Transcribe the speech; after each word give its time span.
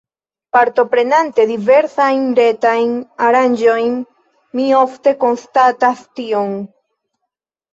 Partoprenante 0.55 1.43
diversajn 1.51 2.23
retajn 2.39 2.95
aranĝojn, 3.27 4.01
mi 4.61 4.67
ofte 4.81 5.15
konstatas 5.27 6.03
tion. 6.23 6.57